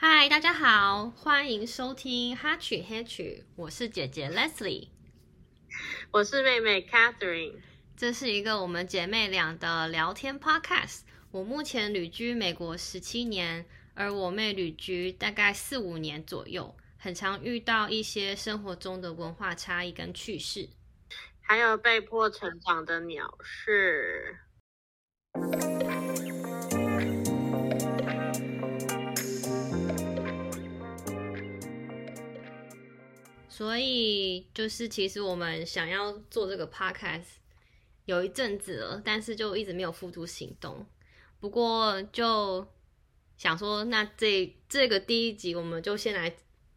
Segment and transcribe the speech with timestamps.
[0.00, 4.90] 嗨，大家好，欢迎收听哈曲嘿曲，我是姐姐 Leslie，
[6.12, 7.56] 我是妹妹 Catherine，
[7.96, 11.00] 这是一个我们姐妹俩的聊天 podcast。
[11.32, 20.68] 我目前旅居美国十七年，而我妹旅居大概四五年左右，很常遇到一些生活中的文化差异跟趣事，
[21.40, 24.38] 还有被迫成长的鸟事。
[33.58, 37.24] 所以就是，其实我们想要做这个 podcast
[38.04, 40.86] 有一阵子了，但是就一直没有付诸行动。
[41.40, 42.64] 不过就
[43.36, 46.36] 想说，那这这个第一集，我们就先来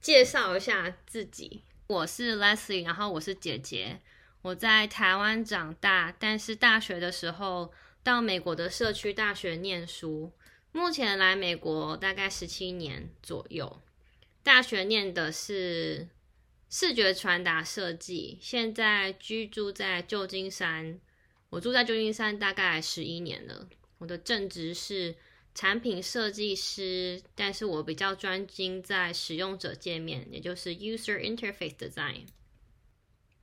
[0.00, 1.62] 介绍一下自己。
[1.88, 4.00] 我是 Leslie，然后我是姐姐。
[4.40, 7.70] 我在台湾长大，但是大学的时候
[8.02, 10.32] 到美国的社区大学念书。
[10.72, 13.82] 目前来美国大概十七年左右。
[14.42, 16.08] 大学念的是。
[16.74, 20.98] 视觉传达设计，现在居住在旧金山。
[21.50, 23.68] 我住在旧金山大概十一年了。
[23.98, 25.14] 我的正职是
[25.54, 32.28] 产品设计师，但是我比较专精在使用者界面，也就是 User Interface Design。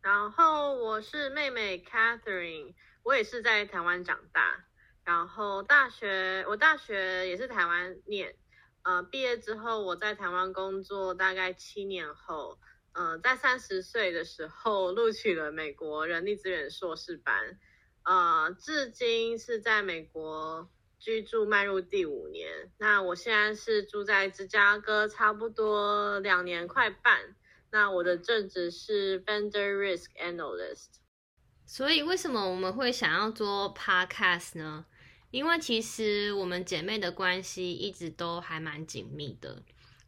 [0.00, 4.64] 然后我是妹妹 Catherine，我也是在台湾长大。
[5.04, 8.34] 然后大学我大学也是台湾念，
[8.80, 12.58] 呃，毕业之后我在台湾工作大概七年后。
[12.92, 17.58] 呃，在三十岁的时候录取了美国人力资源硕士班，
[18.02, 22.72] 呃，至今是在美国居住迈入第五年。
[22.78, 27.36] 那我现在是住在芝加哥，差不多两年快半。
[27.70, 30.88] 那我的正职是 Vendor Risk Analyst。
[31.64, 34.86] 所以为什么我们会想要做 Podcast 呢？
[35.30, 39.62] 因为其实我们姐妹的关系一直都还蛮紧密的，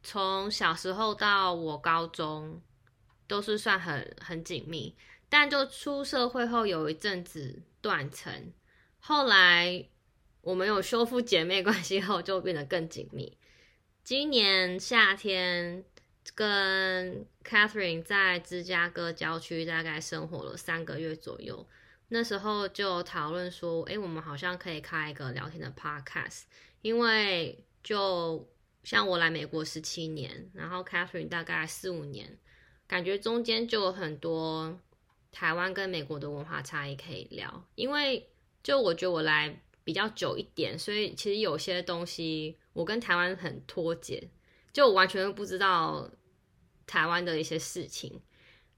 [0.00, 2.62] 从小时候到我高中。
[3.28, 4.96] 都是算很很紧密，
[5.28, 8.52] 但就出社会后有一阵子断层，
[8.98, 9.86] 后来
[10.40, 13.36] 我们有修复姐妹关系后，就变得更紧密。
[14.02, 15.84] 今年夏天
[16.34, 21.68] 跟 Catherine 在芝加哥郊区大概生活了三个月左右，
[22.08, 26.44] 那时候就讨论说，哎，我们好像可以开一个聊天的 podcast，
[26.80, 28.48] 因为就
[28.84, 32.38] 像我来美国十七年，然后 Catherine 大概四五年。
[32.88, 34.76] 感觉中间就有很多
[35.30, 38.28] 台湾跟美国的文化差异可以聊，因为
[38.62, 44.28] 就我觉得我来比较久一点，所以其实有些东西我跟台湾很脱节，
[44.72, 46.10] 就完全不知道
[46.86, 48.20] 台湾的一些事情。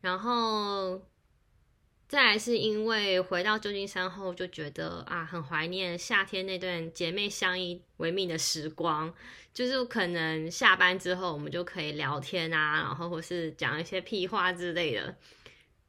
[0.00, 1.00] 然后
[2.08, 9.12] 再来是因为回到旧金山后，就觉得啊，很怀念夏天那段姐妹相依为命的时光。
[9.52, 15.16] 就是可能下班之后，我们就可以聊天啊，然后或是讲一些屁话之类的。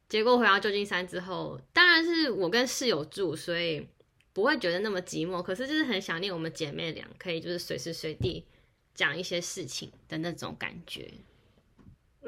[0.08, 3.84] 结果回到旧金山之后，当然是我跟室友住，所以
[4.32, 5.42] 不会觉得那么寂寞。
[5.42, 8.44] 可是就是很想念我们姐妹俩，可以就是随时随地
[8.94, 11.12] 讲一些事情的那种感觉。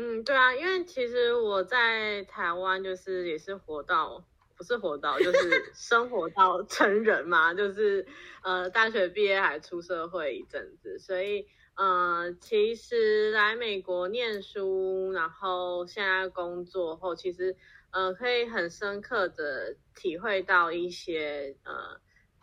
[0.00, 4.25] 嗯，对啊，因为其实我在台湾就是也是活到。
[4.56, 8.04] 不是活到，就是生活到成人嘛，就是
[8.42, 17.54] 呃大学毕业还出社会一阵子，所以呃其实来美国念书，然后现在工作后，其实
[17.92, 22.00] 呃可以很深刻的体会到一些呃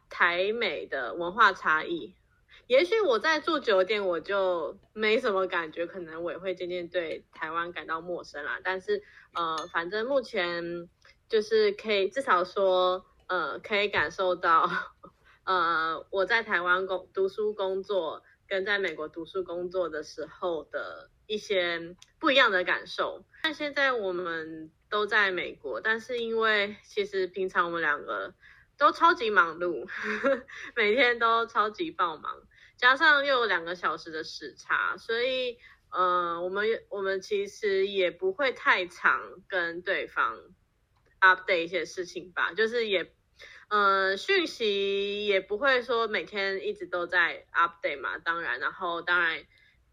[0.09, 2.15] 台美的文化差异。
[2.67, 8.59] 也许我在住酒店，我就没什么感觉，可能我也会渐渐对台湾感到陌生啦。
[8.63, 9.03] 但是
[9.33, 10.89] 呃反正目前。
[11.27, 14.69] 就是可以至少说，呃，可以感受到，
[15.43, 23.25] 呃，我在台湾工读书工作，跟在美国读书工作的时候的一些不一样的感受。
[23.41, 28.35] 但现在我们都在美国，但是因为其实平常我们两个
[28.77, 30.43] 都超级忙碌，呵呵，
[30.75, 32.43] 每天都超级爆忙，
[32.78, 35.57] 加上又有两个小时的时差，所以，
[35.89, 40.39] 呃，我们我们其实也不会太常跟对方。
[41.22, 43.12] update 一些事情吧，就是也，
[43.69, 49.44] 呃，讯息也不会说每天一直都在 update 嘛，当然，然后当然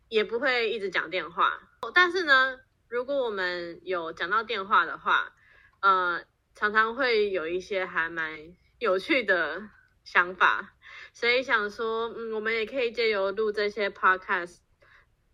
[0.08, 1.58] 也不会一直讲电话，
[1.94, 5.32] 但是呢，如果我们有讲到电话的话，
[5.80, 6.22] 呃，
[6.54, 9.62] 常常会有一些还蛮有趣的
[10.04, 10.71] 想法，
[11.12, 14.56] 所以想说，嗯，我们也可以借由录这些 podcast。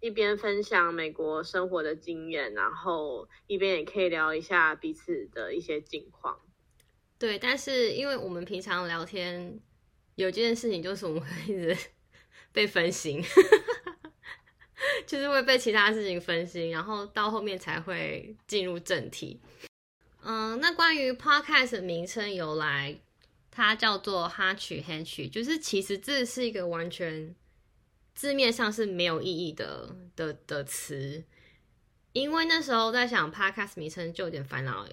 [0.01, 6.39] 一边分享美国生活的经验，然后一边也可以聊一下彼此的一些近况。
[7.19, 9.59] 对，但是因为我们平常聊天
[10.15, 11.77] 有件事情，就是我们会 一直
[12.53, 13.21] 被分心。
[15.05, 19.41] 就是会被其他事情分心，然后到后面才会进入正题。
[20.23, 23.01] 嗯，那关于 podcast 的名称由来，
[23.65, 27.35] 它叫做哈曲黑曲，就是其实这是一个完全
[28.15, 31.25] 字面上是没有意义的的的词，
[32.13, 34.87] 因为那时候在想 podcast 名称就有点烦恼，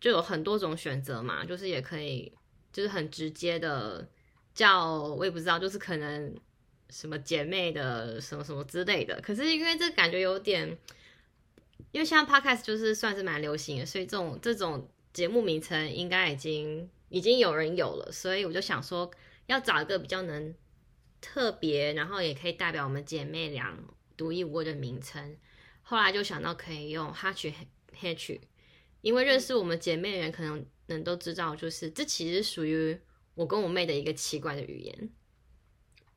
[0.00, 2.32] 就有很多种选择嘛，就是也可以
[2.72, 4.08] 就是很直接的
[4.54, 6.34] 叫，我也不知道，就是可能。
[6.88, 10.68] 什么姐妹的什么什么之类的，可是因为这感觉有点，
[11.90, 19.10] 因为现在 podcast 就是算是蛮流行的，所以这种这种节目名称应该已经已经有人有了，所以我就想说
[19.46, 20.54] 要找一个比较能
[21.22, 23.74] 特别，然后也可以代表我们姐妹俩
[24.14, 25.38] 独一无二的名称。
[25.80, 27.54] 后来就想到可以用哈曲
[27.94, 28.38] 黑曲，
[29.00, 33.00] 因为认识我们姐妹的人可能能都知道，就是这其实属于
[33.34, 35.10] 我跟我妹的一个奇怪的语言。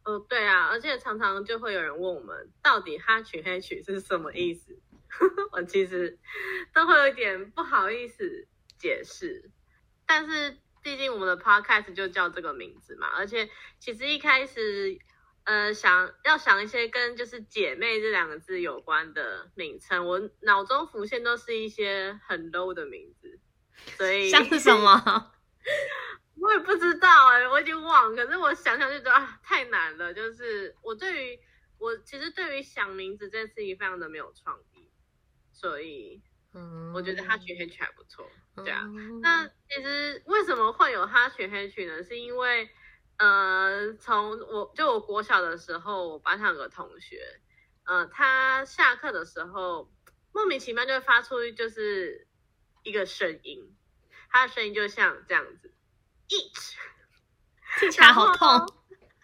[0.04, 4.78] 哦，对啊，而且常常就会有人问我们，到底哈曲黑曲是什么意思？
[5.54, 6.20] 我其实
[6.74, 8.46] 都会有点不好意思
[8.80, 9.52] 解释，
[10.08, 13.50] 但是毕竟我们的 podcast 就叫这个名字嘛，而且
[13.80, 14.98] 其实一开始，
[15.44, 23.40] 呃，想要想一些跟就是姐妹这两个字有关的名称，我脑中浮现都是一些很 low 的名字，
[23.98, 25.34] 所以像是什么？
[26.42, 28.26] 我也不知道哎、欸，我已经忘了。
[28.26, 30.14] 可是我想想就觉得啊，太难了。
[30.14, 31.40] 就是我对于
[31.78, 34.90] 我其实对于想名字这件事情非常的没有创意，
[35.52, 36.22] 所以
[36.54, 38.30] 嗯，我觉得哈曲黑曲还不错。
[38.56, 38.84] 对啊，
[39.22, 42.04] 那其实为什么会有哈曲黑曲呢？
[42.04, 42.70] 是因为
[43.18, 47.40] 呃，从我就我国小的时候，我班上有个同学，
[47.86, 49.92] 呃，他下课的时候
[50.32, 52.28] 莫名其妙就会发出就是
[52.84, 53.76] 一个声音，
[54.30, 55.74] 他的声音就像这样子。
[56.30, 56.76] each
[57.80, 58.48] 听起来好痛，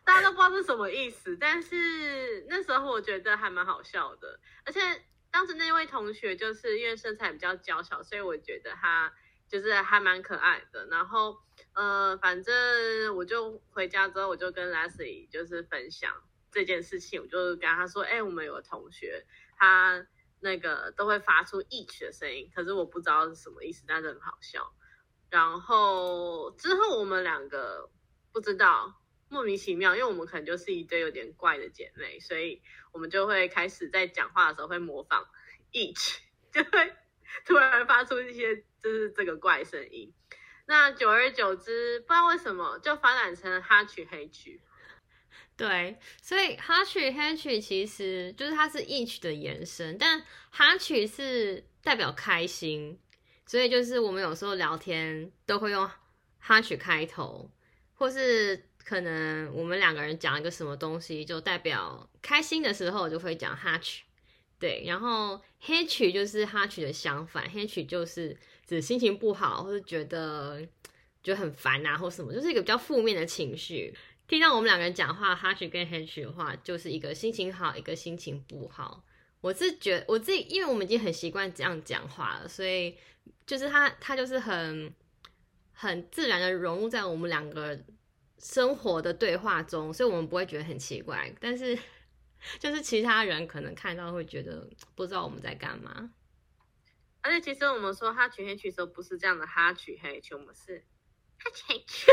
[0.03, 4.79] 大家都不知道是什么意思，但是那时候我觉得还蛮好笑的，而且
[5.35, 9.13] 当时那位同学就是因为身材比较娇小，所以我觉得他
[9.49, 10.85] 就是还蛮可爱的。
[10.85, 11.37] 然后
[11.73, 16.09] 呃，反正我就回家之后，我就跟 Leslie 就是分享
[16.53, 19.25] 这件事情，我就跟他说，哎、我们有个同学，
[19.57, 20.07] 他
[20.39, 24.73] 那个都会发出 each 的声音，可是我不知道是什么意思，但是很好笑。
[25.29, 27.89] 然后之后我们两个
[28.31, 32.61] 不知道莫名其妙，因为我们可能就是一对有点怪的姐妹，所以
[32.91, 35.27] 我们就会开始在讲话的时候会模仿
[35.71, 36.17] each，
[36.51, 36.93] 就会
[37.45, 40.13] 突然发出一些就是这个怪声音。
[40.67, 44.61] 那久而久之，不知道为什么就发展成哈曲黑曲。
[45.57, 52.99] 对，所以哈曲黑曲其实就是它是 each 的延伸，但哈曲是代表开心。
[53.45, 55.89] 所以就是我们有时候聊天都会用
[56.39, 57.49] 哈曲开头，
[57.93, 64.01] 或是可能我们两个人讲一个什么东西，就代表开心的时候就会讲 hatch，，
[64.59, 64.83] 对。
[64.85, 70.61] 然后 hatch 就是 hatch 的相反，，hatch 就是指心情不好，或者觉得
[71.23, 73.93] 觉得很烦啊，或什么，就是一个比较负面的情绪。
[74.27, 79.03] 听到我们两个人讲话，，hatch 跟 hatch 的话，就是一个心情好，一个心情不好。
[79.41, 82.95] 我是觉我自己，因为我们已经很习惯这样讲话了，所以。
[83.47, 84.91] 就是他，他就是很
[85.73, 87.79] 很自然的融入在我们两个
[88.37, 91.33] 生活的对话中，所以我们不会觉得很奇怪。
[91.39, 91.77] 但是，
[92.59, 96.11] 就是其他人可能看到会觉得不知道我们在干嘛。
[97.21, 100.85] 而且，其实我们说哈曲黑曲的时候，不是这样的哈曲黑曲，我们是
[101.37, 102.11] 哈曲黑曲。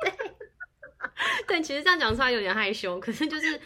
[0.00, 0.12] 对。
[1.46, 3.58] 对，其实这样讲出来有点害羞，可是就是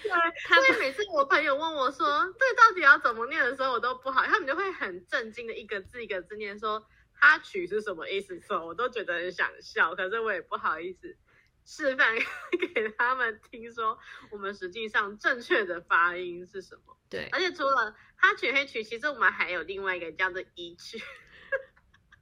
[0.47, 2.07] 他，所以每次我朋友问我说
[2.39, 11.17] 这到底要怎么念的时候，我都不好，他们就会很震惊的一个字一个字念说哈曲是什么意思，说我都觉得很想笑，可是我也不好意思
[11.65, 12.15] 示范
[12.75, 13.99] 给他们听，说
[14.31, 16.97] 我们实际上正确的发音是什么。
[17.09, 21.03] 对，而且除了哈曲黑曲，其实我们还有另外一个叫做一曲，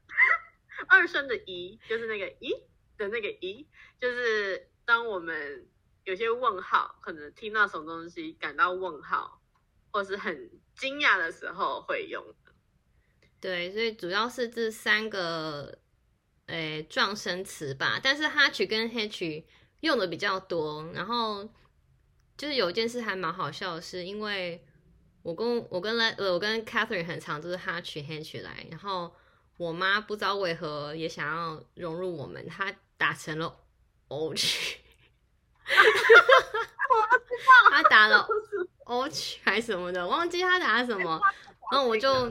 [0.88, 2.52] 二声的一就是那个一
[2.96, 3.68] 的那个一，
[4.00, 4.66] 就是。
[4.86, 5.68] 当我们
[6.02, 9.40] 有些问号，可能听到什么东西感到问号，
[9.92, 12.52] 或是很惊讶的时候会用的。
[13.40, 15.78] 对，所以主要是这三个
[16.50, 18.00] 诶撞声词吧。
[18.02, 19.46] 但是哈曲跟黑曲
[19.80, 20.84] 用的比较多。
[20.92, 21.48] 然后
[22.36, 24.62] 就是有一件事还蛮好笑的是，因为
[25.22, 29.14] 我跟我跟来呃我跟 Catherine 很常就是哈曲黑曲来，然后
[29.56, 33.56] 我妈不知道为何也想要融入我们，她打成了。
[34.12, 34.80] O 曲，
[37.70, 38.26] 他打了
[38.82, 41.20] O 曲还是什么的，忘记他打了什么，
[41.70, 42.28] 然后我就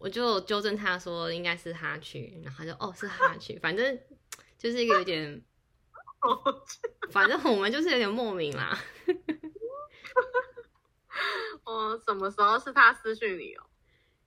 [0.00, 4.00] 我就纠正他说应该是他去，然后他就哦是他去，反正
[4.56, 5.44] 就是一个有点，
[7.12, 8.82] 反正我们就是有点莫名啦。
[11.66, 13.66] 我，什么时候是他私讯你哦？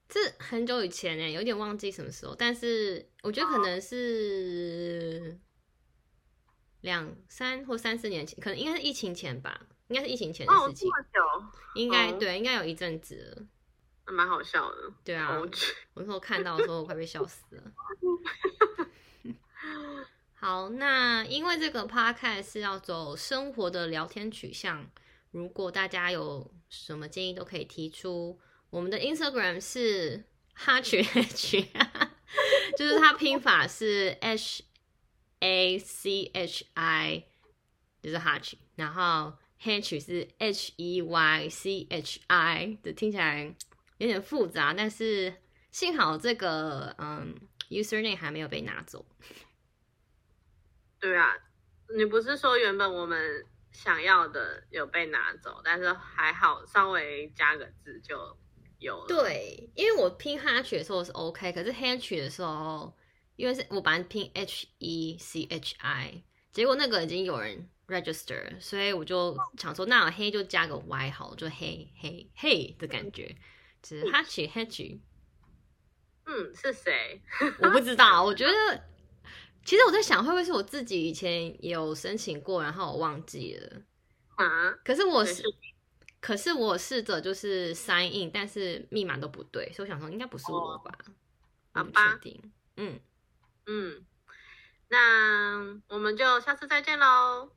[0.08, 5.39] 这很久以前呢，有点忘记什么时候，但是我觉得可能是
[6.82, 10.88] 两三或三四年前，可能应该是疫情前吧，应该是疫情前的事情。
[10.88, 11.20] 哦，这么久？
[11.74, 13.48] 应该对，应该有一阵子了。
[14.06, 14.94] 还蛮好笑的。
[15.04, 15.50] 对啊，我
[15.96, 17.64] 那时候看到的时候，我快被笑死了。
[20.34, 24.86] 好，那因为这个 podcast 是要走生活的聊天取向，
[25.32, 28.38] 如果大家有什么建议，都可以提出。
[28.70, 30.26] 我们的 Instagram 是
[30.58, 31.66] Hatch H，
[32.78, 34.66] 就是它拼法是 H
[35.40, 37.24] A C H I，
[38.02, 39.34] 就是 Hatch，然后
[39.64, 43.56] H 是 H E Y C H I，这听起来
[44.04, 45.34] 有点复杂，但是
[45.72, 47.36] 幸好这个嗯
[47.70, 49.06] username 还没有被拿走。
[51.00, 51.34] 对啊，
[51.96, 58.38] 你不是说原本我们想要的有被拿走，但是还好稍微加个字就。
[58.80, 62.94] 有对，因为我拼 Hatch 的时候是 OK，可是 Hatch 的时候，
[63.38, 73.36] 因为是我把它拼 H E C H I，结果那个已经有人 register，所以我就想说，那我黑就加个 Y 好，就黑黑黑的感觉，就
[73.84, 75.00] 是 Hatch Hatch。
[76.25, 77.22] 嗯，是谁？
[77.62, 78.84] 我不知道，我觉得
[79.66, 83.82] 其实我在想，会不会是我自己以前也有申请过，然后我忘记了
[84.36, 84.72] 啊？
[84.84, 85.44] 可是我是。
[86.22, 90.98] 可是我试着就是 sign in，但是密码都不对，所以我想说应该不是我吧？
[91.74, 92.18] 好吧，
[92.78, 92.98] 嗯
[93.66, 94.06] 嗯，
[94.88, 95.58] 那
[95.90, 97.52] 我们就下次再见喽，